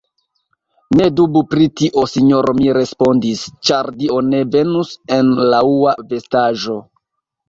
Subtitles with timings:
[0.99, 6.79] Ne dubu pri tio, sinjoro, mi respondis, Ĉar Dio ne venus en laŭa vestaĵo.